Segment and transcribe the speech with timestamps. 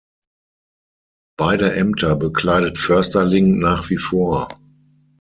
[1.37, 4.47] Beide Ämter bekleidet Försterling nach wie vor.